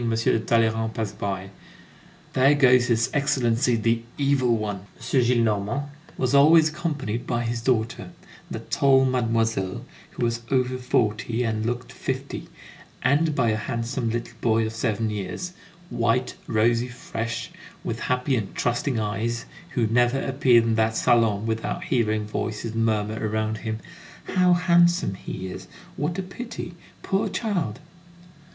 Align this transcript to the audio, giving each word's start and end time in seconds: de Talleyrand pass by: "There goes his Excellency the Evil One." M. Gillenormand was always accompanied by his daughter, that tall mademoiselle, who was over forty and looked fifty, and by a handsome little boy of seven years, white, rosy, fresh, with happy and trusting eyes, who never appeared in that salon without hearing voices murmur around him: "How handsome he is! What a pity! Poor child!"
de 0.01 0.39
Talleyrand 0.39 0.95
pass 0.95 1.11
by: 1.11 1.51
"There 2.33 2.55
goes 2.55 2.87
his 2.87 3.11
Excellency 3.13 3.75
the 3.75 4.01
Evil 4.17 4.57
One." 4.57 4.77
M. 4.95 5.21
Gillenormand 5.21 5.89
was 6.17 6.33
always 6.33 6.69
accompanied 6.69 7.27
by 7.27 7.43
his 7.43 7.61
daughter, 7.61 8.09
that 8.49 8.71
tall 8.71 9.05
mademoiselle, 9.05 9.85
who 10.09 10.25
was 10.25 10.41
over 10.49 10.79
forty 10.79 11.43
and 11.43 11.67
looked 11.67 11.91
fifty, 11.91 12.47
and 13.03 13.35
by 13.35 13.49
a 13.51 13.55
handsome 13.55 14.09
little 14.09 14.33
boy 14.41 14.65
of 14.65 14.73
seven 14.73 15.11
years, 15.11 15.53
white, 15.91 16.33
rosy, 16.47 16.87
fresh, 16.87 17.51
with 17.83 17.99
happy 17.99 18.35
and 18.35 18.55
trusting 18.55 18.99
eyes, 18.99 19.45
who 19.75 19.85
never 19.85 20.19
appeared 20.19 20.63
in 20.63 20.73
that 20.73 20.97
salon 20.97 21.45
without 21.45 21.83
hearing 21.83 22.25
voices 22.25 22.73
murmur 22.73 23.19
around 23.21 23.59
him: 23.59 23.77
"How 24.33 24.53
handsome 24.53 25.13
he 25.13 25.45
is! 25.49 25.67
What 25.95 26.17
a 26.17 26.23
pity! 26.23 26.73
Poor 27.03 27.29
child!" 27.29 27.79